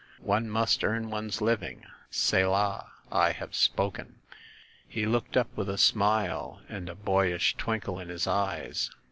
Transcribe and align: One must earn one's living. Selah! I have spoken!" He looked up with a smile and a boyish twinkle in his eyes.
One 0.23 0.49
must 0.49 0.83
earn 0.83 1.11
one's 1.11 1.41
living. 1.41 1.85
Selah! 2.09 2.91
I 3.11 3.33
have 3.33 3.53
spoken!" 3.53 4.15
He 4.87 5.05
looked 5.05 5.37
up 5.37 5.55
with 5.55 5.69
a 5.69 5.77
smile 5.77 6.59
and 6.67 6.89
a 6.89 6.95
boyish 6.95 7.53
twinkle 7.55 7.99
in 7.99 8.09
his 8.09 8.25
eyes. 8.25 8.89